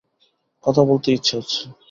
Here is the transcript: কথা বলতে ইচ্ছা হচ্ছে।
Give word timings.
কথা 0.63 0.81
বলতে 0.83 1.07
ইচ্ছা 1.11 1.33
হচ্ছে। 1.37 1.61